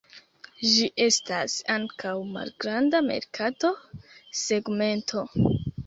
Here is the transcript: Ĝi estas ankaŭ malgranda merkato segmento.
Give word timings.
Ĝi 0.69 0.87
estas 1.05 1.59
ankaŭ 1.75 2.15
malgranda 2.39 3.05
merkato 3.13 3.75
segmento. 4.47 5.29